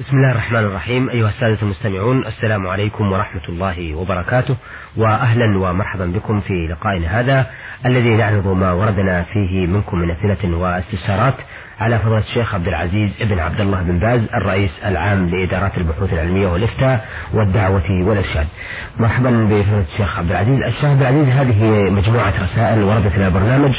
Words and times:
بسم 0.00 0.16
الله 0.16 0.30
الرحمن 0.30 0.58
الرحيم 0.58 1.10
أيها 1.10 1.28
السادة 1.28 1.58
المستمعون 1.62 2.26
السلام 2.26 2.66
عليكم 2.66 3.12
ورحمة 3.12 3.48
الله 3.48 3.94
وبركاته 3.94 4.56
وأهلا 4.96 5.58
ومرحبا 5.58 6.06
بكم 6.06 6.40
في 6.40 6.68
لقائنا 6.70 7.20
هذا 7.20 7.46
الذي 7.86 8.16
نعرض 8.16 8.46
ما 8.48 8.72
وردنا 8.72 9.22
فيه 9.22 9.66
منكم 9.66 9.98
من 9.98 10.10
أسئلة 10.10 10.56
واستفسارات 10.56 11.34
على 11.80 11.98
فضيلة 11.98 12.18
الشيخ 12.18 12.54
عبد 12.54 12.68
العزيز 12.68 13.10
ابن 13.20 13.38
عبد 13.38 13.60
الله 13.60 13.82
بن 13.82 13.98
باز 13.98 14.28
الرئيس 14.34 14.70
العام 14.84 15.28
لإدارات 15.28 15.78
البحوث 15.78 16.12
العلمية 16.12 16.48
والإفتاء 16.48 17.08
والدعوة 17.34 18.06
والإرشاد. 18.06 18.46
مرحبا 19.00 19.30
بفضيلة 19.30 19.84
الشيخ 19.92 20.18
عبد 20.18 20.30
العزيز، 20.30 20.62
الشيخ 20.62 20.84
عبد 20.84 21.02
العزيز 21.02 21.28
هذه 21.28 21.90
مجموعة 21.90 22.34
رسائل 22.42 22.82
وردت 22.82 23.14
إلى 23.16 23.26
البرنامج 23.26 23.72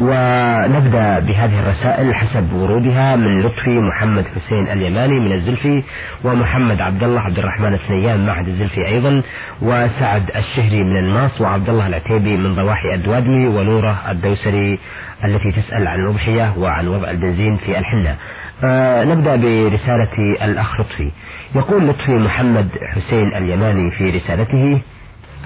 ونبدأ 0.00 1.18
بهذه 1.18 1.60
الرسائل 1.60 2.14
حسب 2.14 2.52
ورودها 2.52 3.16
من 3.16 3.40
لطفي 3.42 3.80
محمد 3.80 4.24
حسين 4.36 4.68
اليماني 4.68 5.20
من 5.20 5.32
الزلفي 5.32 5.82
ومحمد 6.24 6.80
عبد 6.80 7.02
الله 7.02 7.20
عبد 7.20 7.38
الرحمن 7.38 7.74
الثنيان 7.74 8.26
معهد 8.26 8.48
الزلفي 8.48 8.86
أيضا 8.86 9.22
وسعد 9.62 10.30
الشهري 10.36 10.84
من 10.84 10.96
الناص 10.96 11.40
وعبد 11.40 11.68
الله 11.68 11.86
العتيبي 11.86 12.36
من 12.36 12.54
ضواحي 12.54 12.94
الدوادمي 12.94 13.46
ونورة 13.46 14.10
الدوسري 14.10 14.78
التي 15.24 15.60
تسأل 15.60 15.86
عن 15.88 16.00
الأضحية 16.00 16.54
وعن 16.58 16.88
وضع 16.88 17.10
البنزين 17.10 17.56
في 17.56 17.78
الحنة. 17.78 18.16
آه 18.64 19.04
نبدأ 19.04 19.36
برسالة 19.36 20.44
الأخ 20.44 20.80
لطفي. 20.80 21.10
يقول 21.54 21.88
لطفي 21.88 22.18
محمد 22.18 22.68
حسين 22.94 23.36
اليماني 23.36 23.90
في 23.90 24.10
رسالته 24.10 24.80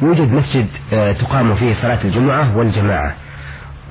يوجد 0.02 0.32
مسجد 0.32 0.66
آه 0.92 1.12
تقام 1.12 1.54
فيه 1.54 1.74
صلاة 1.74 1.98
الجمعة 2.04 2.58
والجماعة. 2.58 3.14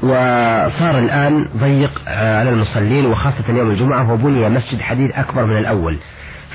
وصار 0.04 1.00
الآن 1.00 1.48
ضيق 1.58 2.02
آه، 2.08 2.40
على 2.40 2.50
المصلين 2.50 3.06
وخاصة 3.06 3.44
يوم 3.50 3.72
الجمعة 3.72 4.14
وبني 4.14 4.50
مسجد 4.50 4.82
حديث 4.82 5.12
أكبر 5.16 5.46
من 5.46 5.58
الأول. 5.58 5.98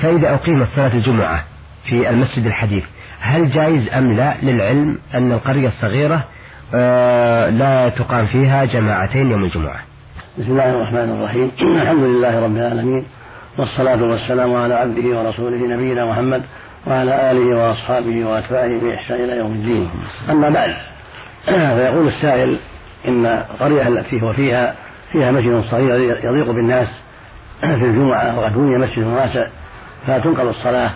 فإذا 0.02 0.34
أقيمت 0.34 0.68
صلاة 0.76 0.92
الجمعة 0.94 1.44
في 1.84 2.10
المسجد 2.10 2.46
الحديث 2.46 2.84
هل 3.20 3.50
جائز 3.50 3.88
أم 3.94 4.12
لا 4.12 4.34
للعلم 4.42 4.98
أن 5.14 5.32
القرية 5.32 5.68
الصغيرة 5.68 6.24
آه، 6.74 7.50
لا 7.50 7.88
تقام 7.88 8.26
فيها 8.26 8.64
جماعتين 8.64 9.30
يوم 9.30 9.44
الجمعة؟ 9.44 9.80
بسم 10.38 10.50
الله 10.50 10.70
الرحمن 10.70 11.16
الرحيم. 11.18 11.50
الحمد 11.82 12.02
لله 12.04 12.44
رب 12.44 12.56
العالمين 12.56 13.06
والصلاة 13.58 14.02
والسلام 14.02 14.54
على 14.54 14.74
عبده 14.74 15.18
ورسوله 15.18 15.56
نبينا 15.56 16.06
محمد 16.06 16.42
وعلى 16.86 17.30
آله 17.30 17.56
وأصحابه 17.56 18.24
وأتباعه 18.24 18.80
بإحسان 18.80 19.24
إلى 19.24 19.36
يوم 19.36 19.52
الدين. 19.52 19.90
أما 20.30 20.48
بعد 20.48 20.74
فيقول 21.76 22.08
السائل 22.08 22.58
إن 23.08 23.26
القرية 23.26 23.88
التي 23.88 24.22
هو 24.22 24.32
فيها 24.32 24.74
فيها 25.12 25.32
مسجد 25.32 25.64
صغير 25.70 26.24
يضيق 26.24 26.50
بالناس 26.50 26.88
في 27.60 27.84
الجمعة 27.84 28.38
وقد 28.38 28.52
بني 28.52 28.78
مسجد 28.78 29.06
واسع 29.06 29.46
فتنقل 30.06 30.48
الصلاة 30.48 30.90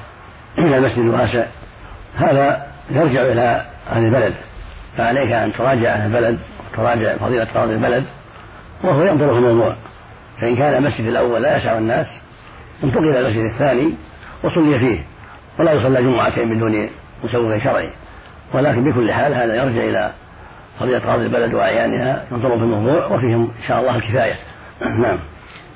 إلى 0.58 0.78
المسجد 0.78 0.98
الواسع. 0.98 1.44
هذا 2.16 2.66
يرجع 2.90 3.22
إلى 3.22 3.64
أهل 3.92 4.04
البلد 4.04 4.34
فعليك 4.96 5.32
أن 5.32 5.52
تراجع 5.52 5.94
أهل 5.94 6.16
البلد 6.16 6.38
وتراجع 6.72 7.16
فضيلة 7.16 7.44
قاضي 7.54 7.74
البلد 7.74 8.04
وهو 8.84 9.02
ينظر 9.02 9.32
في 9.32 9.38
الموضوع. 9.38 9.76
فإن 10.40 10.56
كان 10.56 10.74
المسجد 10.74 11.06
الأول 11.06 11.42
لا 11.42 11.56
يسع 11.56 11.78
الناس 11.78 12.06
انتقل 12.84 13.08
إلى 13.08 13.20
المسجد 13.20 13.44
الثاني 13.52 13.94
وصلي 14.44 14.78
فيه 14.78 15.04
ولا 15.58 15.72
يصلى 15.72 16.02
جمعتين 16.02 16.48
من 16.48 16.58
دون 16.58 16.88
مسوغ 17.24 17.58
شرعي. 17.58 17.90
ولكن 18.54 18.84
بكل 18.84 19.12
حال 19.12 19.34
هذا 19.34 19.54
يرجع 19.54 19.82
إلى 19.82 20.12
قضية 20.82 20.98
قاضي 20.98 21.24
البلد 21.24 21.54
وأعيانها 21.54 22.24
ينظر 22.32 22.48
في 22.48 22.64
الموضوع 22.64 23.06
وفيهم 23.06 23.42
إن 23.42 23.68
شاء 23.68 23.80
الله 23.80 23.96
الكفاية. 23.96 24.34
نعم. 25.02 25.18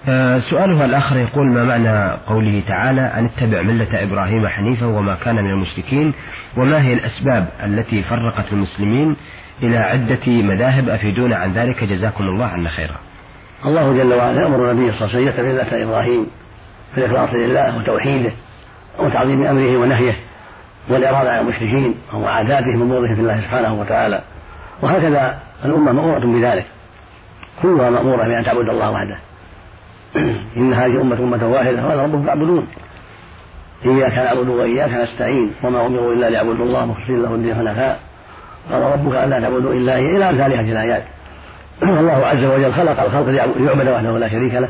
آه، 0.09 0.39
سؤالها 0.39 0.85
الآخر 0.85 1.17
يقول 1.17 1.47
ما 1.47 1.65
معنى 1.65 2.17
قوله 2.27 2.63
تعالى 2.69 3.01
أن 3.01 3.25
اتبع 3.25 3.63
ملة 3.63 4.03
إبراهيم 4.03 4.49
حنيفا 4.49 4.87
وما 4.87 5.15
كان 5.15 5.35
من 5.35 5.51
المشركين؟ 5.51 6.13
وما 6.57 6.83
هي 6.83 6.93
الأسباب 6.93 7.49
التي 7.65 8.03
فرقت 8.03 8.53
المسلمين 8.53 9.17
إلى 9.63 9.77
عدة 9.77 10.27
مذاهب 10.27 10.89
أفيدونا 10.89 11.37
عن 11.37 11.53
ذلك؟ 11.53 11.85
جزاكم 11.85 12.25
الله 12.25 12.47
عنا 12.47 12.71
خيرا. 12.71 12.97
الله 13.65 13.93
جل 13.93 14.15
وعلا 14.15 14.41
يأمر 14.41 14.71
النبي 14.71 14.93
صلى 14.93 15.09
الله 15.09 15.17
عليه 15.17 15.33
وسلم 15.33 15.47
ملة 15.47 15.85
إبراهيم 15.85 16.27
في 16.95 17.01
الإخلاص 17.01 17.35
لله 17.35 17.79
وتوحيده 17.79 18.31
وتعظيم 18.99 19.47
أمره 19.47 19.79
ونهيه 19.79 20.17
والإرادة 20.89 21.33
عن 21.33 21.41
المشركين 21.41 21.95
ومعاداتهم 22.15 22.83
وبغضهم 22.83 23.15
في 23.15 23.21
الله 23.21 23.41
سبحانه 23.41 23.75
وتعالى. 23.75 24.23
وهكذا 24.83 25.39
الأمة 25.65 25.93
مأمورة 25.93 26.19
بذلك. 26.19 26.67
كلها 27.63 27.91
مأمورة 27.91 28.25
بأن 28.25 28.45
تعبد 28.45 28.69
الله 28.69 28.91
وحده. 28.91 29.19
إن 30.57 30.75
هذه 30.75 31.01
أمة 31.01 31.19
أمة 31.19 31.49
واحدة 31.49 31.87
وأنا 31.87 32.03
ربكم 32.03 32.23
فاعبدون. 32.23 32.67
إياك 33.85 34.13
نعبد 34.13 34.49
وإياك 34.49 34.91
نستعين 34.91 35.53
وما 35.65 35.87
أمروا 35.87 36.13
إلا 36.13 36.31
ليعبدوا 36.31 36.65
الله 36.67 36.87
مخلصين 36.87 37.23
له 37.23 37.35
الدين 37.35 37.55
حنفاء. 37.55 38.01
قال 38.73 38.83
ربك 38.83 39.15
ألا 39.15 39.41
تعبدوا 39.41 39.73
إلا 39.73 39.97
هي 39.97 40.17
إلى 40.17 40.31
أمثال 40.31 40.53
هذه 40.53 40.73
الآيات. 40.73 41.03
الله 41.83 42.27
عز 42.27 42.45
وجل 42.45 42.73
خلق 42.75 43.01
الخلق 43.03 43.29
ليعبد 43.59 43.89
وحده 43.89 44.19
لا 44.19 44.29
شريك 44.29 44.55
له. 44.55 44.69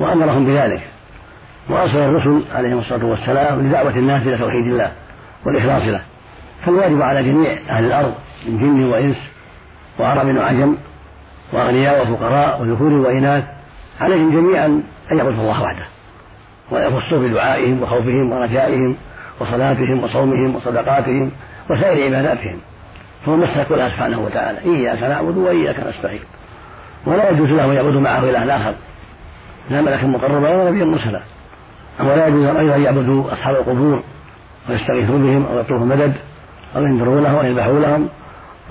وأمرهم 0.00 0.46
بذلك. 0.46 0.82
وأرسل 1.68 1.98
الرسل 1.98 2.42
عليهم 2.54 2.78
الصلاة 2.78 3.04
والسلام 3.04 3.66
لدعوة 3.66 3.96
الناس 3.96 4.22
إلى 4.22 4.38
توحيد 4.38 4.66
الله 4.66 4.92
والإخلاص 5.46 5.82
له. 5.82 6.00
فالواجب 6.66 7.02
على 7.02 7.22
جميع 7.22 7.58
أهل 7.70 7.84
الأرض 7.84 8.14
من 8.46 8.58
جن 8.58 8.84
وإنس 8.84 9.16
وعرب 9.98 10.36
وعجم 10.36 10.76
وأغنياء 11.52 12.02
وفقراء 12.02 12.62
وذكور 12.62 12.92
وإناث 12.92 13.44
عليهم 14.00 14.30
جميعا 14.30 14.66
أن 15.12 15.18
يعبدوا 15.18 15.42
الله 15.42 15.62
وحده 15.62 15.84
ويخصوا 16.70 17.18
بدعائهم 17.18 17.82
وخوفهم 17.82 18.32
ورجائهم 18.32 18.96
وصلاتهم 19.40 20.04
وصومهم 20.04 20.56
وصدقاتهم 20.56 21.30
وسائر 21.70 22.04
عباداتهم 22.04 22.60
فهو 23.26 23.36
مسك 23.36 23.66
كلها 23.68 23.88
سبحانه 23.88 24.20
وتعالى 24.20 24.58
إياك 24.58 25.02
نعبد 25.02 25.36
وإياك 25.36 25.76
نستعين 25.88 26.20
ولا 27.06 27.30
يجوز 27.30 27.48
له 27.48 27.64
أن 27.64 27.74
يعبد 27.74 27.96
معه 27.96 28.18
إله 28.18 28.56
آخر 28.56 28.74
لا 29.70 29.80
ملكا 29.80 30.06
مقربا 30.06 30.48
ولا 30.48 30.70
نبيا 30.70 30.84
مرسلا 30.84 31.22
ولا 32.00 32.26
يجوز 32.26 32.44
أيضا 32.44 32.76
أن 32.76 32.82
يعبدوا 32.82 33.32
أصحاب 33.32 33.56
القبور 33.56 34.02
ويستغيثوا 34.68 35.18
بهم 35.18 35.46
أو 35.46 35.58
يطلبوا 35.58 35.86
مدد 35.86 36.14
أو 36.76 36.82
ينذروا 36.82 37.20
لهم 37.20 37.36
أو 37.36 37.44
يذبحوا 37.44 37.78
لهم 37.78 38.08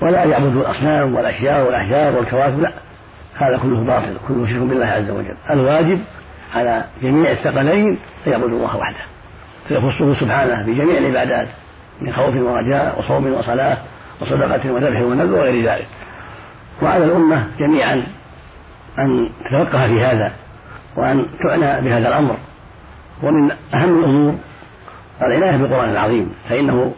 ولا 0.02 0.24
يعبدوا 0.24 0.60
الأصنام 0.60 1.14
والأشياء 1.14 1.66
والأحجار 1.66 2.16
والكواكب 2.16 2.60
لا. 2.60 2.72
هذا 3.38 3.58
كله 3.58 3.80
باطل 3.80 4.16
كله 4.28 4.46
شرك 4.46 4.62
بالله 4.62 4.86
عز 4.86 5.10
وجل. 5.10 5.36
الواجب 5.50 6.00
على 6.54 6.84
جميع 7.02 7.30
الثقلين 7.30 7.98
أن 8.26 8.32
يعبدوا 8.32 8.48
الله 8.48 8.76
وحده. 8.76 9.04
فيخصه 9.68 10.20
سبحانه 10.20 10.62
بجميع 10.62 10.98
العبادات 10.98 11.48
من 12.00 12.12
خوف 12.12 12.34
ورجاء 12.34 12.98
وصوم 12.98 13.32
وصلاة 13.32 13.76
وصدقة 14.20 14.72
وذبح 14.72 15.00
ونذر 15.00 15.34
وغير 15.34 15.72
ذلك. 15.72 15.86
وعلى 16.82 17.04
الأمة 17.04 17.46
جميعا 17.58 18.02
أن 18.98 19.30
تتفقه 19.44 19.86
في 19.86 20.04
هذا 20.04 20.32
وأن 20.96 21.26
تعنى 21.42 21.80
بهذا 21.80 22.08
الأمر. 22.08 22.36
ومن 23.22 23.50
أهم 23.74 23.98
الأمور 23.98 24.34
العناية 25.22 25.56
بالقرآن 25.56 25.90
العظيم 25.90 26.32
فإنه 26.48 26.92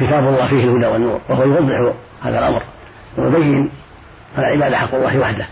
كتاب 0.00 0.28
الله 0.28 0.48
فيه 0.48 0.64
الهدى 0.64 0.86
والنور 0.86 1.20
وهو 1.28 1.42
يوضح 1.42 1.92
هذا 2.22 2.38
الأمر. 2.38 2.62
ويبين 3.18 3.70
العبادة 4.38 4.76
حق 4.76 4.94
الله 4.94 5.18
وحده. 5.18 5.46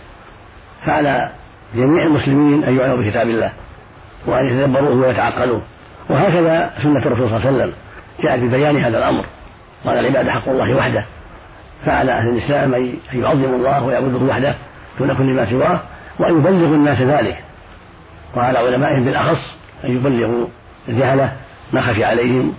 فعلى 0.86 1.30
جميع 1.74 2.02
المسلمين 2.02 2.64
أن 2.64 2.78
يعنوا 2.78 3.04
بكتاب 3.04 3.28
الله 3.28 3.52
وأن 4.26 4.46
يتدبروه 4.46 5.06
ويتعقلوه. 5.06 5.62
وهكذا 6.10 6.70
سنة 6.82 6.98
الرسول 6.98 7.28
صلى 7.28 7.36
الله 7.36 7.46
عليه 7.46 7.56
وسلم. 7.56 7.72
جاءت 8.22 8.40
ببيان 8.40 8.84
هذا 8.84 8.98
الأمر. 8.98 9.24
وأن 9.84 9.98
العبادة 9.98 10.32
حق 10.32 10.48
الله 10.48 10.76
وحده. 10.76 11.04
فعلى 11.86 12.12
أهل 12.12 12.28
الإسلام 12.28 12.74
أن 12.74 12.92
يعظموا 13.12 13.56
الله 13.56 13.84
ويعبدوه 13.84 14.22
وحده 14.22 14.54
دون 14.98 15.14
كل 15.14 15.34
ما 15.34 15.50
سواه 15.50 15.80
وأن 16.20 16.38
يبلغوا 16.38 16.76
الناس 16.76 17.00
ذلك. 17.00 17.38
وعلى 18.36 18.58
علمائهم 18.58 19.04
بالأخص 19.04 19.56
أن 19.84 19.96
يبلغوا 19.96 20.46
الجهلة 20.88 21.32
ما 21.72 21.80
خفي 21.80 22.04
عليهم 22.04 22.54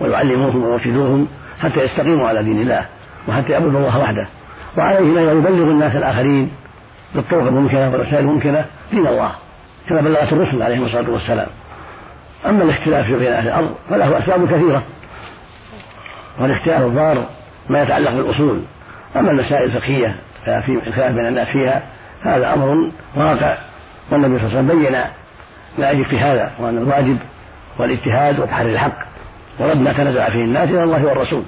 ويعلموهم 0.00 0.64
ويرشدوهم 0.64 1.28
حتى 1.60 1.80
يستقيموا 1.80 2.28
على 2.28 2.42
دين 2.42 2.60
الله. 2.60 2.86
وحتى 3.28 3.52
يعبدوا 3.52 3.80
الله 3.80 3.98
وحده. 3.98 4.28
وعليهم 4.78 5.18
أن 5.18 5.38
يبلغوا 5.38 5.72
الناس 5.72 5.96
الآخرين 5.96 6.50
بالطرق 7.14 7.42
الممكنة 7.42 7.90
والوسائل 7.90 8.18
الممكنة 8.18 8.64
دين 8.92 9.06
الله 9.06 9.32
كما 9.88 10.00
بلغت 10.00 10.32
الرسل 10.32 10.62
عليهم 10.62 10.84
الصلاة 10.84 11.10
والسلام. 11.10 11.46
أما 12.46 12.64
الاختلاف 12.64 13.06
في 13.06 13.18
بين 13.18 13.32
أهل 13.32 13.48
الأرض 13.48 13.74
فله 13.90 14.18
أسباب 14.18 14.48
كثيرة. 14.48 14.82
والاختلاف 16.40 16.82
الضار 16.82 17.26
ما 17.68 17.82
يتعلق 17.82 18.10
بالأصول. 18.10 18.62
أما 19.16 19.30
المسائل 19.30 19.64
الفقهية 19.64 20.16
ففي 20.46 20.80
الخلاف 20.86 21.12
بين 21.12 21.26
الناس 21.26 21.48
فيها 21.48 21.82
هذا 22.22 22.54
أمر 22.54 22.90
واقع. 23.16 23.56
والنبي 24.10 24.38
صلى 24.38 24.46
الله 24.46 24.58
عليه 24.58 24.68
وسلم 24.68 24.82
بين 24.82 25.00
ما 25.78 25.90
يجب 25.90 26.08
في 26.10 26.18
هذا 26.18 26.50
وأن 26.58 26.78
الواجب 26.78 27.18
والاجتهاد 27.78 28.40
وتحري 28.40 28.72
الحق. 28.72 28.98
ورد 29.58 29.76
ما 29.76 29.92
تنازع 29.92 30.30
فيه 30.30 30.44
الناس 30.44 30.68
إلى 30.68 30.84
الله 30.84 31.06
والرسول. 31.06 31.42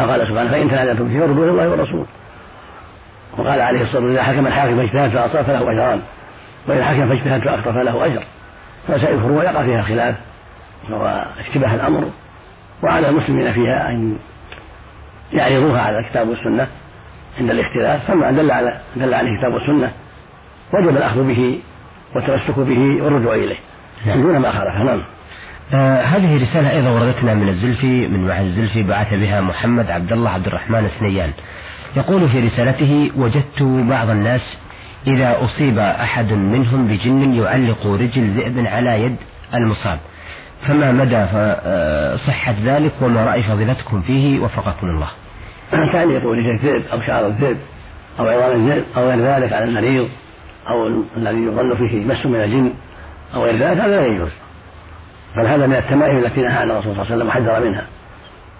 كما 0.00 0.12
قال 0.12 0.28
سبحانه 0.28 0.50
فإن 0.50 0.70
تنازعتم 0.70 1.08
فيه 1.08 1.20
فردوا 1.20 1.44
إلى 1.44 1.50
الله 1.50 1.68
والرسول. 1.68 2.06
وقال 3.38 3.60
عليه 3.60 3.82
الصلاة 3.82 4.04
والسلام 4.04 4.10
إذا 4.10 4.22
حكم 4.22 4.46
الحاكم 4.46 4.76
فاجتهد 4.76 5.10
فأصاب 5.10 5.44
فله 5.44 5.72
أجران 5.72 6.00
وإذا 6.68 6.84
حكم 6.84 7.08
فاجتهد 7.08 7.44
فأخطأ 7.44 7.72
فله 7.72 8.06
أجر. 8.06 8.22
مسائل 8.88 9.14
الفروع 9.14 9.44
يقع 9.44 9.62
فيها 9.62 9.82
خلاف 9.82 10.14
واشتباه 10.90 11.74
الأمر 11.74 12.10
وعلى 12.82 13.08
المسلمين 13.08 13.52
فيها 13.52 13.88
أن 13.88 14.18
يعرضوها 15.32 15.80
على 15.80 15.98
الكتاب 15.98 16.28
والسنة 16.28 16.66
عند 17.38 17.50
الاختلاف. 17.50 18.10
فما 18.10 18.30
دل 18.30 18.50
على 18.50 18.80
دل 18.96 19.14
عليه 19.14 19.30
الكتاب 19.30 19.52
والسنة 19.52 19.92
وجب 20.74 20.96
الأخذ 20.96 21.22
به 21.28 21.60
والتمسك 22.14 22.58
به 22.58 23.02
والرجوع 23.02 23.34
إليه 23.34 23.58
نعم. 24.06 24.22
دون 24.22 24.38
ما 24.38 24.52
خالف 24.52 24.76
نعم. 24.76 25.02
آه 25.74 26.02
هذه 26.02 26.42
رسالة 26.42 26.70
أيضا 26.70 26.90
وردتنا 26.90 27.34
من 27.34 27.48
الزلفي 27.48 28.08
من 28.08 28.26
معهد 28.26 28.44
الزلفي 28.44 28.82
بعث 28.82 29.14
بها 29.14 29.40
محمد 29.40 29.90
عبد 29.90 30.12
الله 30.12 30.30
عبد 30.30 30.46
الرحمن 30.46 30.84
الثنيان 30.84 31.32
يقول 31.96 32.28
في 32.28 32.40
رسالته 32.40 33.10
وجدت 33.16 33.62
بعض 33.62 34.10
الناس 34.10 34.58
إذا 35.06 35.44
أصيب 35.44 35.78
أحد 35.78 36.32
منهم 36.32 36.86
بجن 36.86 37.34
يعلق 37.34 37.86
رجل 37.86 38.30
ذئب 38.30 38.66
على 38.66 39.02
يد 39.02 39.16
المصاب. 39.54 39.98
فما 40.66 40.92
مدى 40.92 41.16
آه، 41.16 42.16
صحة 42.16 42.54
ذلك 42.64 42.92
وما 43.00 43.24
رأي 43.24 43.42
فضيلتكم 43.42 44.00
فيه؟ 44.00 44.40
وفقكم 44.40 44.86
الله. 44.86 45.08
تعليق 45.92 46.22
رجل 46.24 46.50
الذئب 46.50 46.82
أو 46.92 47.00
شعر 47.06 47.26
الذئب 47.26 47.56
أو 48.18 48.28
عظام 48.28 48.52
الذئب 48.52 48.84
أو 48.96 49.08
غير 49.10 49.18
ذلك 49.20 49.52
على 49.52 49.64
المريض 49.64 50.08
أو 50.68 50.86
الذي 51.16 51.38
يظن 51.38 51.74
فيه 51.74 52.04
مس 52.04 52.26
من 52.26 52.40
الجن 52.40 52.72
أو 53.34 53.44
غير 53.44 53.54
ذلك 53.56 53.80
هذا 53.80 53.96
لا 53.96 54.06
يجوز. 54.06 54.30
بل 55.36 55.46
هذا 55.46 55.66
من 55.66 55.76
التمائم 55.76 56.18
التي 56.18 56.40
نهى 56.40 56.56
عنها 56.56 56.78
الرسول 56.78 56.94
صلى 56.94 57.02
الله 57.02 57.04
عليه 57.04 57.14
وسلم 57.14 57.28
وحذر 57.28 57.68
منها 57.68 57.86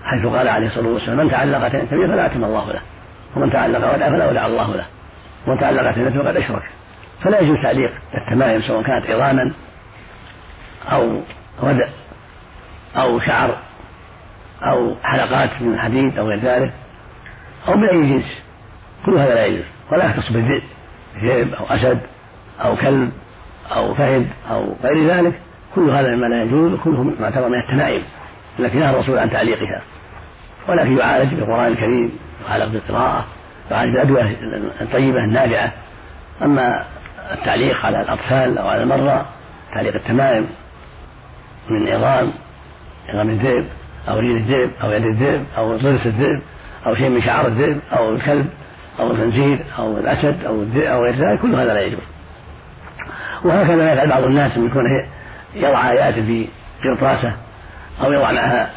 حيث 0.04 0.26
قال 0.26 0.48
عليه 0.48 0.66
الصلاة 0.66 0.88
والسلام 0.88 1.16
من 1.18 1.30
تعلق 1.30 1.68
تنتبه 1.68 2.06
فلا 2.06 2.26
أتم 2.26 2.44
الله 2.44 2.72
له 2.72 2.80
ومن 3.36 3.50
تعلق 3.52 3.94
ودع 3.94 4.08
فلا 4.10 4.30
ودع 4.30 4.46
الله 4.46 4.76
له 4.76 4.84
ومن 5.46 5.58
تعلق 5.58 5.92
تنتبه 5.92 6.22
فقد 6.22 6.36
أشرك. 6.36 6.62
فلا 7.22 7.40
يجوز 7.40 7.56
تعليق 7.62 7.92
التمائم 8.14 8.62
سواء 8.62 8.82
كانت 8.82 9.06
عظاما 9.06 9.52
أو 10.92 11.20
ودع 11.62 11.86
أو 12.96 13.20
شعر 13.20 13.58
أو 14.62 14.94
حلقات 15.02 15.50
من 15.60 15.78
حديد 15.78 16.18
أو 16.18 16.28
غير 16.28 16.38
ذلك 16.38 16.72
أو 17.68 17.74
من 17.74 17.88
أي 17.88 18.02
جنس 18.02 18.26
كل 19.06 19.14
هذا 19.14 19.34
لا 19.34 19.46
يجوز 19.46 19.64
ولا 19.92 20.04
يختص 20.04 20.32
بالذئب 20.32 20.62
ذئب 21.24 21.54
أو 21.54 21.66
أسد 21.66 22.00
أو 22.64 22.76
كلب 22.76 23.12
أو 23.72 23.94
فهد 23.94 24.26
أو 24.50 24.76
غير 24.84 25.06
ذلك. 25.06 25.40
كل 25.74 25.90
هذا 25.90 26.16
مما 26.16 26.26
لا 26.26 26.42
يجوز 26.42 26.78
كله 26.84 27.14
معتبر 27.20 27.48
من 27.48 27.58
التمائم 27.58 28.02
التي 28.58 28.78
نهى 28.78 28.90
الرسول 28.90 29.18
عن 29.18 29.30
تعليقها. 29.30 29.80
ولكن 30.68 30.98
يعالج 30.98 31.34
بالقرآن 31.34 31.72
الكريم 31.72 32.18
يعالج 32.48 32.72
بالقراءة 32.72 33.24
يعالج 33.70 33.92
بالأدوية 33.92 34.36
الطيبة 34.80 35.24
النافعة 35.24 35.72
أما 36.42 36.84
التعليق 37.32 37.86
على 37.86 38.00
الأطفال 38.00 38.58
أو 38.58 38.68
على 38.68 38.82
المرضى 38.82 39.24
تعليق 39.74 39.94
التمائم 39.94 40.46
من 41.70 41.88
عظام 41.88 42.32
عظام 43.08 43.30
الذئب 43.30 43.64
أو 44.08 44.18
ريل 44.18 44.36
الذئب 44.36 44.70
أو 44.82 44.90
يد 44.90 45.04
الذئب 45.04 45.44
أو 45.58 45.76
ضرس 45.76 46.06
الذئب 46.06 46.42
أو 46.86 46.94
شيء 46.94 47.08
من 47.08 47.22
شعر 47.22 47.46
الذئب 47.46 47.80
أو 47.92 48.14
الكلب 48.14 48.46
أو 49.00 49.10
الخنزير 49.10 49.58
أو 49.78 49.98
الأسد 49.98 50.44
أو 50.44 50.62
الذئب 50.62 50.86
أو 50.86 51.04
غير 51.04 51.14
ذلك 51.14 51.40
كل 51.40 51.54
هذا 51.54 51.74
لا 51.74 51.80
يجوز. 51.80 52.00
وهكذا 53.44 53.92
يفعل 53.92 54.08
بعض 54.08 54.24
الناس 54.24 54.58
من 54.58 54.66
يكون 54.66 55.02
يضع 55.54 55.90
آيات 55.90 56.14
في 56.14 56.48
قرطاسة 56.84 57.32
أو 58.02 58.12
يضع 58.12 58.32
معها 58.32 58.70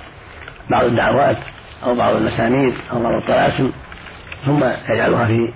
بعض 0.71 0.83
الدعوات 0.83 1.37
أو 1.83 1.95
بعض 1.95 2.15
المسانيد 2.15 2.73
أو 2.93 3.03
بعض 3.03 3.13
الطلاسم 3.13 3.71
ثم 4.45 4.63
يجعلها 4.89 5.25
في 5.25 5.53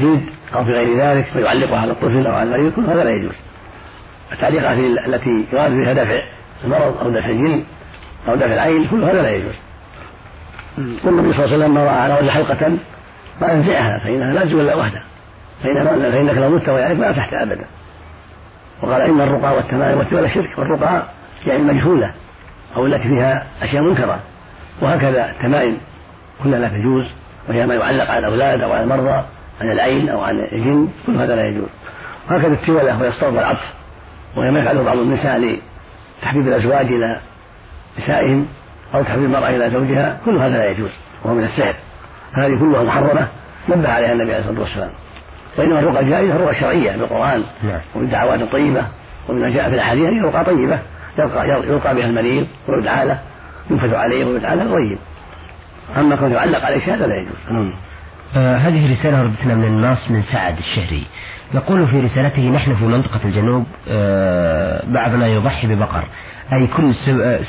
جيد 0.00 0.26
أو 0.54 0.64
في 0.64 0.70
غير 0.70 0.98
ذلك 0.98 1.24
فيعلقها 1.24 1.78
على 1.78 1.92
الطفل 1.92 2.26
أو 2.26 2.34
على 2.34 2.42
المريض 2.56 2.72
كل 2.72 2.82
هذا 2.82 3.04
لا 3.04 3.10
يجوز. 3.10 3.34
التعليقات 4.32 4.78
التي 5.06 5.44
يراد 5.52 5.70
بها 5.72 5.92
دفع 5.92 6.20
المرض 6.64 6.96
أو 7.02 7.10
دفع 7.10 7.28
الجن 7.28 7.64
أو 8.28 8.34
دفع 8.34 8.54
العين 8.54 8.86
كل 8.86 9.04
هذا 9.04 9.22
لا 9.22 9.30
يجوز. 9.30 9.54
والنبي 10.78 11.32
صلى 11.32 11.44
الله 11.44 11.54
عليه 11.54 11.56
وسلم 11.56 11.74
ما 11.74 11.84
رأى 11.84 11.94
على 11.94 12.14
وجه 12.14 12.30
حلقة 12.30 12.68
ما 13.40 13.52
ينزعها 13.52 13.98
فإنها 14.04 14.32
لا 14.32 14.44
تزول 14.44 14.60
إلا 14.60 14.74
وحده. 14.74 15.02
فإنك 15.62 16.34
لو 16.38 16.50
مت 16.50 16.68
ويعرف 16.68 16.98
ما 16.98 17.10
أفتحت 17.10 17.32
أبدا. 17.32 17.64
وقال 18.82 19.02
إن 19.02 19.20
الرقى 19.20 19.56
والتمائم 19.56 19.98
والتولى 19.98 20.28
شرك 20.30 20.58
والرقى 20.58 21.02
يعني 21.46 21.62
مجهولة 21.62 22.10
أو 22.76 22.86
التي 22.86 23.08
فيها 23.08 23.46
أشياء 23.62 23.82
منكرة. 23.82 24.18
وهكذا 24.82 25.30
التمائم 25.30 25.76
كلها 26.44 26.58
لا 26.58 26.68
تجوز 26.68 27.06
وهي 27.48 27.66
ما 27.66 27.74
يعلق 27.74 28.10
على 28.10 28.18
الأولاد 28.18 28.62
أو 28.62 28.72
على 28.72 28.84
المرضى 28.84 29.22
عن 29.60 29.70
العين 29.70 30.08
أو 30.08 30.20
عن 30.20 30.38
الجن 30.52 30.88
كل 31.06 31.16
هذا 31.16 31.36
لا 31.36 31.48
يجوز. 31.48 31.68
وهكذا 32.30 32.52
التولة 32.52 33.02
والصوت 33.02 33.32
والعطف 33.32 33.64
وهي 34.36 34.50
ما 34.50 34.60
يفعله 34.60 34.82
بعض 34.82 34.98
النساء 34.98 35.38
لتحبيب 35.38 36.48
الأزواج 36.48 36.86
إلى 36.86 37.20
نسائهم 37.98 38.46
أو 38.94 39.02
تحبيب 39.02 39.24
المرأة 39.24 39.48
إلى 39.48 39.70
زوجها 39.70 40.20
كل 40.24 40.36
هذا 40.36 40.48
لا 40.48 40.70
يجوز 40.70 40.90
وهو 41.24 41.34
من 41.34 41.44
السحر. 41.44 41.74
هذه 42.32 42.58
كلها 42.58 42.82
محرمة 42.82 43.28
نبه 43.68 43.88
عليها 43.88 44.12
النبي 44.12 44.34
عليه 44.34 44.44
الصلاة 44.44 44.60
والسلام. 44.60 44.90
وإنما 45.58 45.78
الرقى 45.78 46.00
الجائزة 46.00 46.36
الرقى 46.36 46.50
الشرعية 46.50 46.96
بالقرآن 46.96 47.42
نعم. 47.62 47.80
وبالدعوات 47.96 48.40
الطيبة 48.40 48.82
ومما 49.28 49.50
جاء 49.54 49.68
في 49.68 49.74
الأحاديث 49.74 50.04
هي 50.04 50.20
رقى 50.20 50.44
طيبة. 50.44 50.78
يلقى 51.18 51.48
يلقى 51.48 51.94
بها 51.94 52.04
المريض 52.04 52.46
ويدعى 52.68 53.06
له 53.06 53.18
ينفث 53.70 53.94
عليه 53.94 54.24
ويدعى 54.24 54.56
له 54.56 54.64
طيب 54.64 54.98
أما 55.96 56.16
كون 56.16 56.32
يعلق 56.32 56.64
عليه 56.64 56.80
شيء 56.80 56.94
هذا 56.94 57.06
لا 57.06 57.14
يجوز. 57.16 57.74
آه 58.36 58.56
هذه 58.56 58.92
رسالة 58.92 59.22
ردتنا 59.22 59.54
من 59.54 59.64
الناس 59.64 60.10
من 60.10 60.22
سعد 60.22 60.58
الشهري. 60.58 61.02
يقول 61.54 61.86
في 61.86 62.00
رسالته 62.00 62.48
نحن 62.48 62.74
في 62.74 62.84
منطقة 62.84 63.20
الجنوب 63.24 63.66
آه 63.88 64.82
بعضنا 64.86 65.26
يضحي 65.26 65.66
ببقر. 65.66 66.02
أي 66.52 66.66
كل 66.66 66.94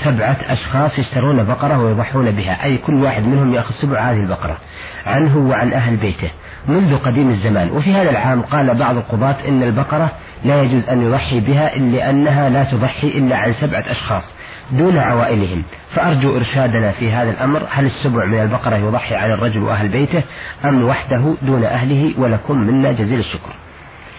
سبعة 0.03 0.37
أشخاص 0.49 0.99
يشترون 0.99 1.43
بقرة 1.43 1.79
ويضحون 1.79 2.31
بها. 2.31 2.63
أي 2.63 2.77
كل 2.77 2.93
واحد 2.93 3.23
منهم 3.23 3.53
يأخذ 3.53 3.75
سبع 3.81 3.99
هذه 3.99 4.19
البقرة 4.19 4.57
عنه 5.05 5.37
وعن 5.37 5.73
أهل 5.73 5.95
بيته. 5.95 6.29
منذ 6.67 6.97
قديم 6.97 7.29
الزمان. 7.29 7.71
وفي 7.71 7.93
هذا 7.93 8.09
العام 8.09 8.41
قال 8.41 8.75
بعض 8.75 8.97
القضاة 8.97 9.35
إن 9.47 9.63
البقرة 9.63 10.11
لا 10.45 10.61
يجوز 10.61 10.89
أن 10.89 11.01
يضحي 11.01 11.39
بها 11.39 11.75
إلا 11.75 12.09
أنها 12.09 12.49
لا 12.49 12.63
تضحي 12.63 13.07
إلا 13.07 13.35
عن 13.35 13.53
سبعة 13.53 13.83
أشخاص 13.91 14.35
دون 14.71 14.97
عوائلهم. 14.97 15.63
فأرجو 15.95 16.37
إرشادنا 16.37 16.91
في 16.91 17.11
هذا 17.11 17.31
الأمر. 17.31 17.61
هل 17.69 17.85
السبع 17.85 18.25
من 18.25 18.39
البقرة 18.39 18.75
يضحي 18.75 19.15
عن 19.15 19.31
الرجل 19.31 19.63
وأهل 19.63 19.87
بيته 19.87 20.23
أم 20.65 20.83
وحده 20.83 21.35
دون 21.41 21.63
أهله 21.63 22.13
ولكم 22.17 22.57
منا 22.57 22.91
جزيل 22.91 23.19
الشكر؟ 23.19 23.51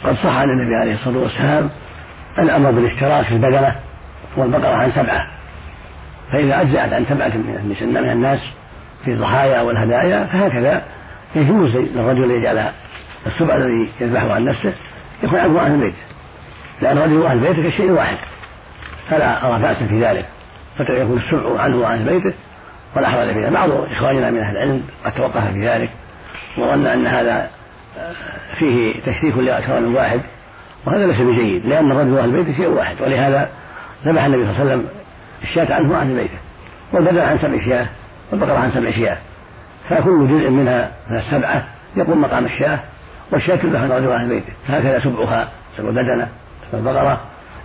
قد 0.04 0.14
صح 0.14 0.32
عن 0.32 0.50
النبي 0.50 0.74
عليه 0.74 0.94
الصلاة 0.94 1.18
والسلام 1.18 1.70
الأمر 2.38 2.70
بالاشتراك 2.70 3.26
في 3.26 3.32
البدنة 3.32 3.74
والبقرة 4.36 4.74
عن 4.74 4.90
سبعة. 4.90 5.26
فإذا 6.32 6.60
أجزأت 6.60 6.92
عن 6.92 7.04
سبعة 7.04 7.32
من 7.80 8.10
الناس 8.10 8.40
في 9.04 9.12
الضحايا 9.12 9.60
والهدايا 9.62 10.24
فهكذا 10.24 10.82
يجوز 11.38 11.76
للرجل 11.76 12.30
يجعل 12.30 12.72
السبع 13.26 13.56
الذي 13.56 13.90
يذبحه 14.00 14.32
عن 14.32 14.44
نفسه 14.44 14.72
يكون 15.22 15.38
عنه 15.38 15.60
أهل 15.60 15.74
البيت. 15.74 15.94
لأن 16.82 16.98
الرجل 16.98 17.16
واهل 17.16 17.38
بيته 17.38 17.70
كشيء 17.70 17.90
واحد. 17.90 18.16
فلا 19.10 19.46
ارى 19.46 19.62
باسا 19.62 19.86
في 19.86 20.04
ذلك. 20.04 20.26
يكون 20.80 21.18
السبع 21.18 21.60
عنه 21.60 21.76
واهل 21.76 22.04
بيته. 22.04 22.32
ولا 22.96 23.08
حرج 23.08 23.32
في 23.32 23.44
ذلك 23.44 23.52
بعض 23.52 23.70
إخواننا 23.70 24.30
من 24.30 24.38
أهل 24.38 24.56
العلم 24.56 24.82
قد 25.04 25.12
توقف 25.12 25.52
في 25.52 25.68
ذلك. 25.68 25.90
وظن 26.58 26.86
أن 26.86 27.06
هذا 27.06 27.50
فيه 28.58 29.00
تشريك 29.06 29.36
لاكرام 29.36 29.94
واحد. 29.94 30.20
وهذا 30.86 31.06
ليس 31.06 31.20
بجيد. 31.20 31.66
لأن 31.66 31.92
الرجل 31.92 32.12
واهل 32.12 32.30
بيته 32.30 32.56
شيء 32.56 32.68
واحد. 32.68 32.96
ولهذا 33.02 33.50
ذبح 34.06 34.24
النبي 34.24 34.42
صلى 34.42 34.50
الله 34.50 34.60
عليه 34.60 34.70
وسلم 34.70 34.88
الشاة 35.42 35.74
عنه 35.74 35.92
واهل 35.92 36.14
بيته. 36.14 36.38
والبدن 36.92 37.18
عن 37.18 37.38
سبع 37.38 37.64
شياه. 37.64 37.86
والبقرة 38.32 38.58
عن 38.58 38.70
سبع 38.70 38.90
شياه. 38.90 39.16
فكل 39.88 40.28
جزء 40.28 40.50
منها 40.50 40.90
من 41.10 41.16
السبعة 41.16 41.64
يقوم 41.96 42.20
مقام 42.20 42.46
الشاة 42.46 42.78
والشاة 43.32 43.56
تذبح 43.56 43.80
رجل 43.80 44.12
أهل 44.12 44.28
بيته. 44.28 44.52
فهكذا 44.68 45.00
سبعها 45.00 45.48
سبع 45.76 45.88
البدنة 45.88 46.28
سبع 46.72 46.78
البقرة 46.78 47.20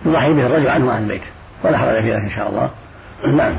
يضحي 0.06 0.32
به 0.32 0.46
الرجل 0.46 0.68
عنه 0.68 0.96
أهل 0.96 1.04
بيته 1.04 1.26
ولا 1.64 1.78
حرج 1.78 2.02
في 2.02 2.12
ذلك 2.12 2.22
إن 2.22 2.36
شاء 2.36 2.48
الله. 2.48 2.70
نعم. 3.36 3.52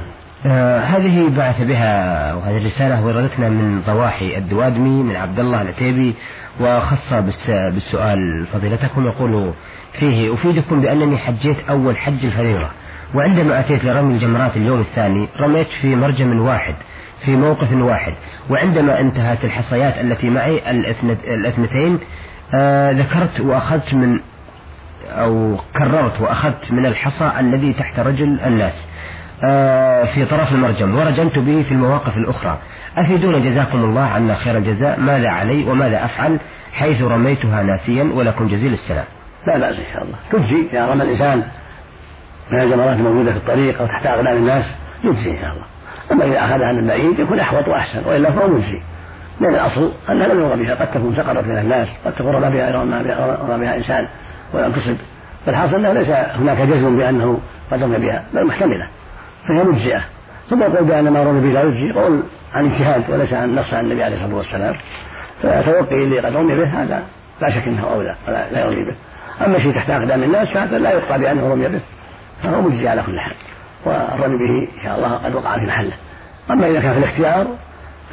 آه 0.46 0.80
هذه 0.80 1.30
بعث 1.38 1.62
بها 1.62 2.34
وهذه 2.34 2.58
الرسالة 2.58 3.06
وردتنا 3.06 3.50
من 3.50 3.82
ضواحي 3.88 4.38
الدوادمي 4.38 5.04
من 5.04 5.16
عبد 5.16 5.40
الله 5.40 5.62
العتيبي 5.62 6.16
وخص 6.62 7.14
بالسؤال 7.50 8.48
فضيلتكم. 8.54 9.06
يقول 9.06 9.54
فيه 10.00 10.34
أفيدكم 10.34 10.82
بأنني 10.82 11.18
حجيت 11.18 11.58
أول 11.70 11.98
حج 11.98 12.26
الفريضة 12.26 12.68
وعندما 13.16 13.60
أتيت 13.60 13.86
لرمي 13.86 14.14
الجمرات 14.14 14.58
اليوم 14.58 14.80
الثاني 14.80 15.28
رميت 15.40 15.68
في 15.82 15.96
مرجم 15.96 16.40
واحد 16.40 16.76
في 17.26 17.36
موقف 17.36 17.72
واحد. 17.72 18.14
وعندما 18.50 19.00
انتهت 19.00 19.46
الحصيات 19.46 19.98
التي 19.98 20.30
معي 20.30 20.72
الاثنتين 21.28 22.00
آه 22.54 22.92
ذكرت 22.92 23.40
وأخذت 23.40 23.94
من 23.94 24.20
أو 25.10 25.58
كررت 25.78 26.22
وأخذت 26.22 26.72
من 26.72 26.86
الحصى 26.86 27.32
الذي 27.40 27.74
تحت 27.74 28.00
رجل 28.00 28.40
الناس 28.46 28.88
آه 29.44 30.06
في 30.06 30.26
طرف 30.26 30.52
المرجم 30.52 30.96
ورجمت 30.96 31.40
به 31.40 31.64
في 31.68 31.72
المواقف 31.72 32.18
الأخرى. 32.18 32.58
أفيدون 32.98 33.44
جزاكم 33.44 33.84
الله 33.84 34.02
عنا 34.02 34.36
خير 34.36 34.58
الجزاء. 34.58 35.00
ماذا 35.00 35.30
علي 35.30 35.64
وماذا 35.64 36.06
أفعل 36.06 36.40
حيث 36.74 37.02
رميتها 37.02 37.64
ناسيا 37.64 38.04
ولكم 38.04 38.48
جزيل 38.48 38.74
السلام. 38.74 39.06
لا 39.48 39.58
بأس 39.58 39.76
إن 39.76 39.86
شاء 39.94 40.04
الله. 40.04 40.16
تجزي 40.32 40.68
إذا 40.74 40.86
رمى 40.86 41.04
الإنسان. 41.04 41.44
من 42.52 42.62
الجمرات 42.62 42.98
الموجودة 42.98 43.32
في 43.32 43.38
الطريق 43.38 43.82
أو 43.82 43.88
تحت 43.88 44.06
أقدام 44.06 44.38
الناس؟ 44.38 44.66
يجزي 45.04 45.32
إن 45.32 45.38
شاء 45.42 45.52
الله. 45.52 45.66
أما 46.12 46.26
إذا 46.26 46.40
أخذها 46.40 46.72
من 46.72 46.88
بعيد 46.88 47.20
يكون 47.20 47.40
أحوط 47.40 47.68
وأحسن 47.68 48.02
وإلا 48.06 48.32
فهو 48.32 48.48
مجزي. 48.48 48.82
لأن 49.42 49.56
الأصل 49.56 49.92
أنها 50.10 50.28
لم 50.28 50.40
يرى 50.40 50.64
بها 50.64 50.76
قد 50.76 50.92
تكون 50.92 51.16
سقطت 51.16 51.48
من 51.48 51.58
الناس 51.58 51.88
قد 52.06 52.14
تكون 52.14 52.36
رمى 52.36 52.50
بها 52.50 52.82
رمى 52.82 53.60
بها 53.60 53.78
إنسان 53.78 54.08
ولم 54.54 54.72
تصب 54.72 54.96
فالحاصل 55.46 55.76
أنه 55.76 55.94
ليس 55.94 56.10
هناك 56.10 56.58
جزم 56.58 56.98
بأنه 56.98 57.40
قد 57.72 57.84
رمي 57.84 57.98
بها 57.98 58.24
بل 58.34 58.48
محتملة. 58.48 58.88
فهي 59.48 59.64
مجزئة. 59.64 60.02
ثم 60.50 60.62
يقول 60.62 60.84
بأن 60.84 61.10
ما 61.10 61.24
رمي 61.24 61.42
به 61.42 61.54
لا 61.54 61.64
يجزي 61.64 62.00
قول 62.00 62.24
عن 62.54 62.72
اجتهاد 62.72 63.10
وليس 63.10 63.34
عن 63.34 63.56
نص 63.56 63.74
عن 63.74 63.86
النبي 63.86 64.04
عليه 64.04 64.16
الصلاة 64.16 64.36
والسلام. 64.36 64.76
فتوقي 65.42 65.96
اللي 65.96 66.20
قد 66.20 66.36
رمي 66.36 66.56
به 66.56 66.84
هذا 66.84 67.04
لا 67.42 67.50
شك 67.50 67.68
إنه 67.68 67.88
أولى 67.94 68.16
ولا 68.28 68.52
لا 68.52 68.60
يرمي 68.60 68.86
به. 68.86 68.96
أما 69.46 69.60
شيء 69.60 69.72
تحت 69.72 69.90
أقدام 69.90 70.24
الناس 70.24 70.48
فهذا 70.48 70.78
لا 70.78 70.92
يقطع 70.92 71.18
بأنه 71.18 71.50
رمي 71.52 71.68
به. 71.68 71.80
فهو 72.44 72.62
مجزي 72.62 72.88
على 72.88 73.02
كل 73.02 73.20
حال. 73.20 73.36
والرمي 73.86 74.38
به 74.38 74.68
إن 74.78 74.84
شاء 74.84 74.98
الله 74.98 75.14
قد 75.14 75.36
وقع 75.36 75.56
في 75.56 75.66
محله. 75.66 75.94
أما 76.52 76.68
إذا 76.68 76.82
كان 76.82 76.94
في 76.94 77.00
الاختيار 77.00 77.48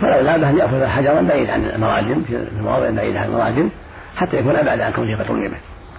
فلا 0.00 0.22
بأس 0.22 0.44
أن 0.44 0.56
يأخذ 0.56 0.86
حجرا 0.86 1.22
بعيد 1.22 1.50
عن 1.50 1.64
المراجم 1.64 2.22
في 2.22 2.46
مواضع 2.60 2.90
بعيد 2.90 3.16
عن 3.16 3.24
المراجم 3.24 3.68
حتى 4.16 4.36
يكون 4.36 4.56
أبعد 4.56 4.80
عن 4.80 4.92
كونه 4.92 5.18
قد 5.18 5.30
رمي 5.30 5.48
به 5.48 5.56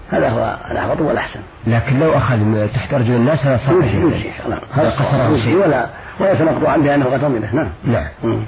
هذا 0.09 0.29
هو 0.29 0.57
الاحوط 0.71 1.01
والأحسن. 1.01 1.39
لكن 1.67 1.99
لو 1.99 2.17
أخذ 2.17 2.67
تحت 2.67 2.93
ارجل 2.93 3.15
الناس 3.15 3.45
هذا 3.45 3.57
صعب 3.57 3.81
يجزي 3.83 4.29
هذا 4.73 4.89
قصره 4.89 5.37
شيء. 5.37 5.55
ولا 5.55 5.87
وليس 6.19 6.41
مقطوعا 6.41 6.77
بأنه 6.77 7.05
قد 7.05 7.23
رمي 7.23 7.39
به 7.39 7.55
نعم. 7.55 7.69
نعم 7.85 8.45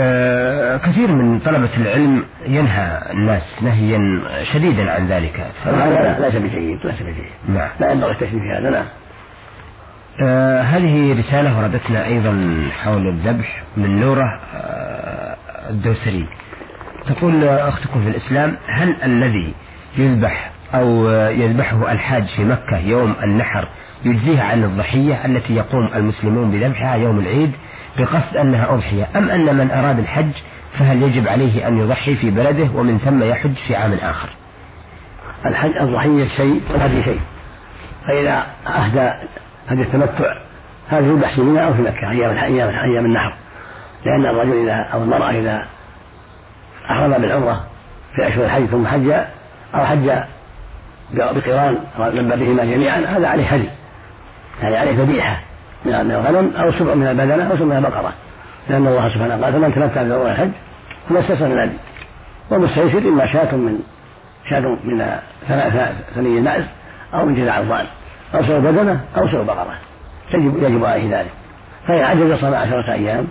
آه 0.00 0.76
كثير 0.76 1.12
من 1.12 1.38
طلبة 1.38 1.76
العلم 1.76 2.24
ينهى 2.46 3.02
الناس 3.10 3.42
نهيا 3.62 4.20
شديدا 4.52 4.92
عن 4.92 5.06
ذلك. 5.06 5.46
هذا 5.64 6.18
ليس 6.20 6.34
بجيد 6.34 6.78
ليس 6.84 7.02
بجيد. 7.02 7.30
نعم. 7.48 7.68
لا 7.80 7.92
ينبغي 7.92 8.12
التشديد 8.12 8.40
في 8.40 8.58
هذا 8.60 8.70
نعم 8.70 8.84
آه 10.24 10.62
هذه 10.62 11.18
رسالة 11.18 11.58
وردتنا 11.58 12.06
أيضا 12.06 12.62
حول 12.82 13.08
الذبح 13.08 13.62
من 13.76 14.00
نورة 14.00 14.24
آه 14.54 15.36
الدوسري. 15.70 16.26
تقول 17.06 17.44
أختكم 17.44 18.02
في 18.02 18.08
الإسلام 18.08 18.56
هل 18.68 18.94
الذي 19.04 19.54
يذبح 19.98 20.50
أو 20.74 21.10
يذبحه 21.10 21.92
الحاج 21.92 22.24
في 22.24 22.44
مكة 22.44 22.78
يوم 22.78 23.14
النحر 23.22 23.68
يجزيه 24.04 24.42
عن 24.42 24.64
الضحية 24.64 25.24
التي 25.26 25.54
يقوم 25.56 25.86
المسلمون 25.94 26.50
بذبحها 26.50 26.94
يوم 26.94 27.18
العيد 27.18 27.52
بقصد 27.98 28.36
أنها 28.36 28.74
أضحية 28.74 29.08
أم 29.16 29.30
أن 29.30 29.56
من 29.56 29.70
أراد 29.70 29.98
الحج 29.98 30.30
فهل 30.78 31.02
يجب 31.02 31.28
عليه 31.28 31.68
أن 31.68 31.78
يضحي 31.78 32.14
في 32.14 32.30
بلده 32.30 32.68
ومن 32.74 32.98
ثم 32.98 33.22
يحج 33.22 33.54
في 33.68 33.76
عام 33.76 33.92
آخر؟ 33.92 34.28
الحج 35.46 35.76
الضحية 35.76 36.28
شيء 36.36 36.60
والهدي 36.70 37.02
شيء. 37.02 37.20
فإذا 38.06 38.46
أهدى 38.66 39.12
هدي 39.68 39.82
التمتع 39.82 40.36
هذا 40.88 41.06
يذبح 41.06 41.34
في 41.34 41.40
منى 41.40 41.64
أو 41.64 41.74
في 41.74 41.82
مكة 41.82 42.10
أيام 42.10 42.38
أيام 42.38 42.68
أيام 42.68 43.04
النحر. 43.04 43.34
لأن 44.04 44.26
الرجل 44.26 44.52
إذا 44.52 44.88
أو 44.94 45.02
المرأة 45.02 45.30
إذا 45.30 45.66
أحرم 46.90 47.12
بالعمرة 47.12 47.64
في 48.16 48.28
أشهر 48.28 48.44
الحج 48.44 48.66
ثم 48.66 48.86
حج 48.86 49.10
أو 49.74 49.84
حج 49.84 50.10
بقران 51.12 51.78
لبى 51.98 52.44
بهما 52.44 52.64
جميعا 52.64 53.00
هذا 53.00 53.28
عليه 53.28 53.46
هدي. 53.46 53.68
هذا 54.60 54.78
عليه 54.78 55.02
ذبيحة 55.02 55.42
من 55.84 55.94
الغنم 55.94 56.52
أو 56.56 56.72
سبع 56.72 56.94
من 56.94 57.06
البدنة 57.06 57.50
أو 57.50 57.56
سبع 57.56 57.66
من 57.66 57.76
البقرة. 57.76 58.14
لأن 58.68 58.86
الله 58.86 59.08
سبحانه 59.14 59.44
قال 59.44 59.52
فمن 59.52 59.74
تمتع 59.74 60.02
بعمر 60.02 60.30
الحج 60.30 60.50
فما 61.08 61.20
استسلم 61.20 61.50
من 61.50 61.58
الهدي 61.58 61.76
والمستيسر 62.50 62.98
إما 62.98 63.32
شاة 63.32 63.56
من 63.56 63.78
شاة 64.50 64.60
من 64.60 65.16
ثني 66.14 66.38
المعز 66.38 66.64
أو 67.14 67.26
من 67.26 67.34
جذع 67.34 67.58
الضأن 67.58 67.86
أو 68.34 68.42
سبع 68.42 68.58
بدنة 68.58 69.00
أو 69.16 69.28
سبع 69.28 69.42
بقرة. 69.42 69.74
يجب 70.34 70.62
يجب 70.62 70.84
عليه 70.84 71.18
ذلك. 71.18 71.30
فإن 71.88 72.02
عجز 72.02 72.40
صام 72.40 72.54
عشرة 72.54 72.92
أيام 72.92 73.26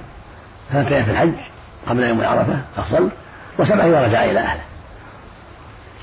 ثلاثة 0.72 1.04
في 1.04 1.12
الحج 1.12 1.34
قبل 1.88 2.04
يوم 2.04 2.22
عرفة 2.22 2.62
أفضل 2.78 3.10
وسبعة 3.60 3.86
إذا 3.86 4.02
رجع 4.02 4.24
إلى 4.26 4.40
أهله. 4.40 4.62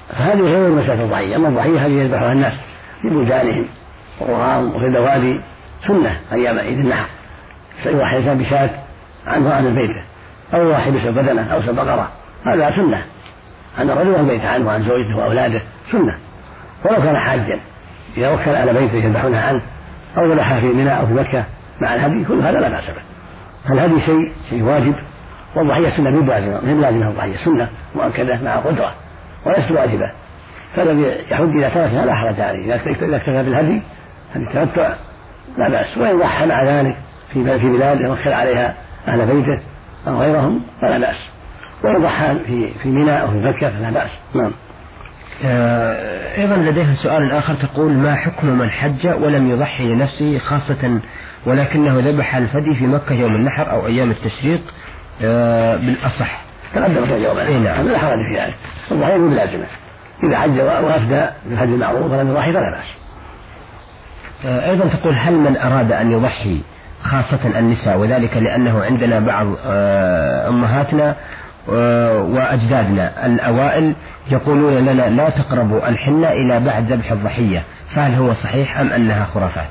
فهذه 0.08 0.40
غير 0.40 0.70
مسألة 0.70 1.04
الضحية. 1.04 1.36
أما 1.36 1.48
الضحية 1.48 1.86
هذه 1.86 1.92
يذبحها 1.92 2.32
الناس 2.32 2.52
في 3.02 3.08
بلدانهم 3.08 3.66
وقراهم 4.20 4.74
وفي 4.74 4.86
البوادي 4.86 5.40
سنة 5.86 6.20
أيام 6.32 6.58
عيد 6.58 6.78
النحر. 6.78 7.06
يضحي 7.86 8.16
الإنسان 8.16 8.38
بشاة 8.38 8.70
عنه 9.26 9.54
عن 9.54 9.74
بيته 9.74 10.02
أو 10.54 10.68
يضحي 10.68 10.90
بسبب 10.90 11.14
بدنة 11.14 11.54
أو 11.54 11.62
سبب 11.62 11.76
بقرة. 11.76 12.08
هذا 12.46 12.70
سنة. 12.70 13.02
عن 13.78 13.90
الرجل 13.90 14.10
والبيت 14.10 14.44
عنه 14.44 14.66
وعن 14.66 14.82
زوجته 14.82 15.16
وأولاده 15.16 15.62
سنة. 15.92 16.18
ولو 16.84 17.02
كان 17.02 17.16
حاجا. 17.16 17.58
إذا 18.18 18.30
وكل 18.30 18.50
أهل 18.50 18.74
بيته 18.74 18.94
يذبحونها 18.94 19.48
عنه 19.48 19.60
أو 20.16 20.32
ذبحها 20.32 20.60
في 20.60 20.66
منى 20.66 20.98
أو 20.98 21.06
في 21.06 21.12
مكة 21.12 21.44
مع 21.80 21.94
الهدي 21.94 22.24
كل 22.24 22.40
هذا 22.40 22.60
لا 22.60 22.68
بأس 22.68 22.90
به. 22.90 23.02
فالهدي 23.68 24.00
شيء 24.00 24.32
شيء 24.50 24.62
واجب 24.62 24.94
والضحية 25.56 25.96
سنة 25.96 26.10
من 26.10 26.26
لازمة 26.26 26.60
من 26.60 26.80
لازمة 26.80 27.08
الضحية 27.08 27.36
سنة 27.36 27.68
مؤكدة 27.94 28.38
مع 28.44 28.56
قدرة 28.56 28.94
وليست 29.46 29.70
واجبة. 29.70 30.12
فالذي 30.76 31.24
يحج 31.30 31.56
إذا 31.56 31.68
تركها 31.68 32.06
لا 32.06 32.14
حرج 32.14 32.40
عليه. 32.40 32.64
إذا 32.64 32.74
اكتفى 32.74 33.42
بالهدي 33.42 33.80
هدي 34.34 34.44
التمتع 34.44 34.88
لا 35.58 35.68
بأس. 35.70 35.98
وإن 35.98 36.18
ضحى 36.18 36.46
مع 36.46 36.64
ذلك 36.64 36.96
في 37.32 37.58
في 37.58 37.70
بلاد 37.70 38.00
يوكل 38.00 38.32
عليها 38.32 38.74
أهل 39.08 39.26
بيته 39.26 39.58
أو 40.08 40.20
غيرهم 40.20 40.62
فلا 40.80 40.98
بأس. 40.98 41.16
وإن 41.84 42.02
ضحى 42.02 42.34
في 42.46 42.68
في 42.82 42.88
منى 42.88 43.22
أو 43.22 43.28
في 43.28 43.36
مكة 43.36 43.70
فلا 43.70 43.90
بأس. 43.90 44.10
نعم. 44.34 44.50
أيضا 45.44 46.56
لديها 46.56 46.94
سؤال 46.94 47.32
آخر 47.32 47.54
تقول 47.54 47.92
ما 47.92 48.14
حكم 48.14 48.46
من 48.46 48.70
حج 48.70 49.06
ولم 49.06 49.50
يضحي 49.50 49.94
لنفسه 49.94 50.38
خاصة 50.38 51.00
ولكنه 51.46 51.98
ذبح 51.98 52.36
الفدي 52.36 52.74
في 52.74 52.86
مكة 52.86 53.14
يوم 53.14 53.34
النحر 53.34 53.70
أو 53.70 53.86
أيام 53.86 54.10
التشريق؟ 54.10 54.60
آه، 55.22 55.76
بالأصح. 55.76 56.40
تقدم 56.74 57.06
في 57.06 57.16
الجواب 57.16 57.36
إيه 57.38 57.58
نعم. 57.58 57.88
لا 57.88 57.98
حرج 57.98 58.18
في 58.18 58.40
ذلك 58.40 58.56
الضحية 58.90 59.16
لازمة 59.16 59.66
إذا 60.22 60.38
حج 60.38 60.60
وأفدى 60.60 61.26
بالحج 61.46 61.68
المعروف 61.68 62.12
ولم 62.12 62.30
يضحي 62.30 62.52
فلا 62.52 62.70
بأس. 62.70 62.96
آه، 64.46 64.70
أيضا 64.70 64.88
تقول 64.88 65.14
هل 65.14 65.34
من 65.34 65.56
أراد 65.56 65.92
أن 65.92 66.12
يضحي 66.12 66.60
خاصة 67.02 67.58
النساء 67.58 67.98
وذلك 67.98 68.36
لأنه 68.36 68.84
عندنا 68.84 69.20
بعض 69.20 69.46
آه، 69.66 70.48
أمهاتنا 70.48 71.10
آه، 71.10 71.16
وأجدادنا 71.68 73.26
الأوائل 73.26 73.94
يقولون 74.30 74.74
لنا 74.74 75.02
لا 75.02 75.30
تقربوا 75.30 75.88
الحنة 75.88 76.32
إلى 76.32 76.60
بعد 76.60 76.92
ذبح 76.92 77.12
الضحية 77.12 77.62
فهل 77.94 78.14
هو 78.14 78.32
صحيح 78.32 78.78
أم 78.78 78.92
أنها 78.92 79.24
خرافات؟ 79.24 79.70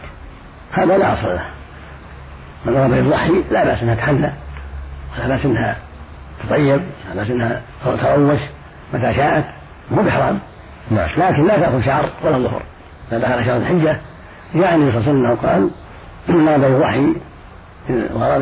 هذا 0.71 0.97
لا 0.97 1.13
أصل 1.13 1.27
له. 1.27 1.45
من 2.65 2.77
أراد 2.77 2.91
يضحي 2.91 3.43
لا 3.51 3.63
بأس 3.65 3.81
أنها 3.83 3.95
تحنى 3.95 4.31
ولا 5.17 5.27
بأس 5.27 5.45
أنها 5.45 5.75
تطيب 6.43 6.81
لا 7.09 7.15
بأس 7.15 7.29
أنها 7.31 7.61
تروش 7.83 8.39
متى 8.93 9.13
شاءت. 9.13 9.45
مو 9.91 10.01
بحرام. 10.01 10.39
نعم. 10.91 11.09
لكن 11.17 11.47
لا 11.47 11.57
تأخذ 11.57 11.81
شعر 11.81 12.09
ولا 12.23 12.37
ظهر. 12.37 12.61
إذا 13.11 13.19
دخل 13.19 13.45
شهر 13.45 13.57
الحجة 13.57 13.97
يعني 14.55 14.91
صلى 14.91 15.11
الله 15.11 15.27
عليه 15.27 15.37
وسلم 15.37 15.49
قال 15.49 15.69
من 16.27 16.47
أراد 16.47 16.63
يضحي 16.71 17.13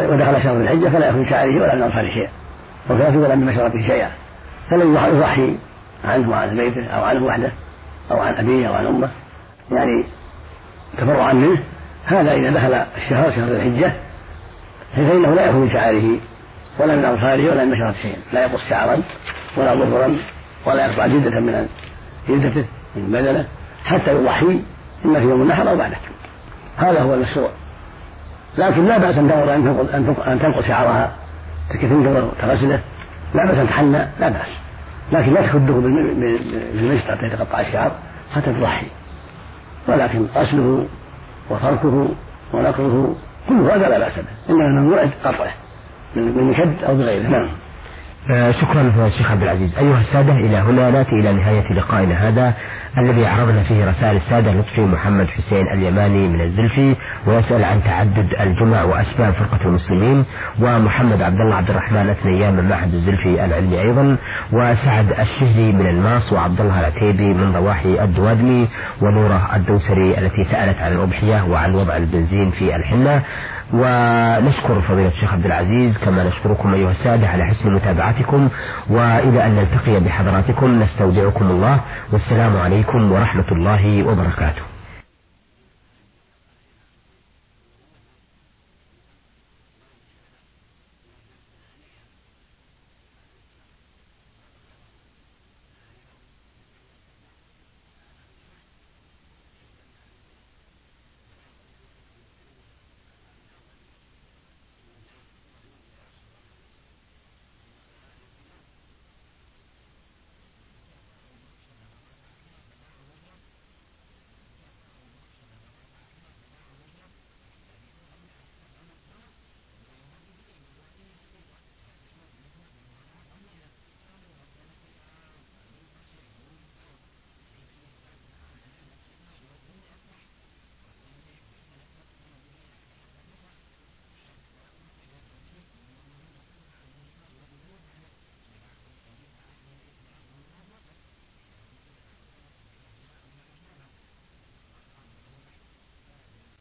ودخل 0.08 0.44
شهر 0.44 0.58
الحجة 0.62 0.90
فلا 0.90 1.06
يأخذ 1.06 1.30
شعره 1.30 1.56
ولا 1.56 1.76
من 1.76 1.82
أظفاره 1.82 2.14
شيئا. 2.14 2.45
وكافي 2.90 3.18
ولا 3.18 3.36
من 3.36 3.46
مشربه 3.46 3.88
شيئا. 3.88 4.12
فلن 4.70 4.96
يضحي 4.96 5.56
عنه 6.06 6.30
وعن 6.30 6.58
بيته 6.58 6.88
أو 6.88 7.04
عنه 7.04 7.26
وحده 7.26 7.52
أو 8.12 8.20
عن 8.20 8.34
أبيه 8.34 8.68
أو 8.68 8.74
عن 8.74 8.86
أمه 8.86 9.10
يعني 9.72 10.04
تبرعا 10.98 11.34
منه 11.34 11.58
هذا 12.06 12.34
إذا 12.34 12.50
دخل 12.50 12.74
الشهر 12.74 13.32
شهر 13.32 13.48
الحجة 13.48 13.94
فإنه 14.96 15.36
لا 15.36 15.46
يأخذ 15.46 15.58
من 15.58 15.72
شعره 15.74 16.18
ولا 16.80 16.96
من 16.96 17.06
أظفاره 17.06 17.52
ولا 17.52 17.66
من 17.66 17.72
مشربة 17.72 17.94
شيئا 18.02 18.18
لا 18.34 18.46
يقص 18.46 18.70
شعرا 18.70 19.02
ولا 19.58 19.76
ظفرا 19.76 20.18
ولا 20.66 20.86
يقطع 20.86 21.08
جلدة 21.08 21.40
من 21.40 21.68
جلدته 22.30 22.66
من 22.96 23.12
بدنه 23.12 23.46
حتى 23.86 24.12
يضحي 24.12 24.60
إما 25.06 25.20
في 25.20 25.26
يوم 25.26 25.42
النحر 25.42 25.70
أو 25.70 25.78
بعده. 25.78 25.98
هذا 26.78 27.02
هو 27.02 27.14
المشروع. 27.14 27.50
لكن 28.58 28.86
لا 28.86 28.98
بأس 28.98 29.18
أن 29.18 29.30
تنقض 29.30 29.50
أن 29.50 30.16
أن 30.28 30.40
تنقض 30.40 30.64
شعرها 30.68 31.12
تنقض 31.72 32.32
تغسله 32.42 32.80
لا 33.36 33.46
بأس 33.46 33.58
أن 33.58 33.68
تحنى 33.68 34.08
لا 34.20 34.30
بأس. 34.30 34.48
لكن 35.12 35.34
لا 35.34 35.42
تخده 35.42 35.74
بالمشط 35.74 37.06
حتى 37.12 37.26
يتقطع 37.26 37.60
الشعر 37.60 37.92
حتى 38.36 38.54
تضحي. 38.54 38.88
ولكن 39.88 40.26
غسله 40.36 40.86
وتركه 41.50 42.08
ونقضه 42.54 43.16
كل 43.50 43.56
هذا 43.56 43.90
لا 43.90 44.00
بأس 44.00 44.20
به. 44.20 44.54
إنما 44.54 44.66
الممنوع 44.66 45.06
قطعه 45.24 45.52
من 46.16 46.44
مشد 46.44 46.84
أو 46.84 46.96
بغيره. 46.96 47.28
نعم. 47.28 47.48
آه، 48.32 48.52
شكرا 48.52 49.10
شيخ 49.18 49.32
عبد 49.32 49.44
العزيز. 49.44 49.78
أيها 49.78 50.02
السادة 50.02 50.34
إلى 50.34 50.58
هنا 50.58 50.92
نأتي 50.92 51.20
إلى 51.20 51.34
نهاية 51.34 51.74
لقائنا 51.74 52.28
هذا 52.28 52.54
الذي 52.98 53.26
عرضنا 53.26 53.64
فيه 53.64 53.86
رسائل 53.90 54.16
السادة 54.16 54.52
لطفي 54.52 54.82
محمد 54.82 55.28
حسين 55.28 55.68
اليماني 55.68 56.28
من 56.28 56.42
الزلفي 56.42 56.96
ويسأل 57.28 57.64
عن 57.64 57.84
تعدد 57.84 58.36
الجمع 58.40 58.84
وأسباب 58.84 59.34
فرقة 59.34 59.66
المسلمين 59.66 60.26
ومحمد 60.60 61.22
عبد 61.22 61.40
الله 61.40 61.56
عبد 61.56 61.70
الرحمن 61.70 62.10
أثنيان 62.10 62.54
من 62.54 62.70
معهد 62.70 62.94
الزلفي 62.94 63.46
العلمي 63.46 63.82
أيضا 63.82 64.18
وسعد 64.54 65.12
الشهري 65.20 65.72
من 65.72 65.88
الماس 65.88 66.34
وعبد 66.34 66.62
الله 66.62 66.80
العتيبي 66.80 67.34
من 67.34 67.52
ضواحي 67.52 68.04
الدوادمي 68.04 68.68
ونورة 69.02 69.50
الدوسري 69.56 70.18
التي 70.18 70.44
سألت 70.52 70.82
عن 70.82 70.92
الأضحية 70.92 71.44
وعن 71.44 71.76
وضع 71.76 71.98
البنزين 71.98 72.52
في 72.52 72.76
الحنة. 72.76 73.22
ونشكر 73.74 74.82
فضيلة 74.82 75.08
الشيخ 75.08 75.34
عبد 75.34 75.46
العزيز 75.46 75.98
كما 75.98 76.24
نشكركم 76.24 76.74
أيها 76.74 76.92
السادة 76.92 77.28
على 77.28 77.46
حسن 77.46 77.74
متابعتكم 77.74 78.50
وإلى 78.90 79.46
أن 79.46 79.56
نلتقي 79.56 80.00
بحضراتكم. 80.00 80.84
نستودعكم 80.84 81.46
الله. 81.46 81.80
والسلام 82.12 82.58
عليكم 82.58 83.12
ورحمة 83.12 83.48
الله 83.52 84.04
وبركاته. 84.04 84.75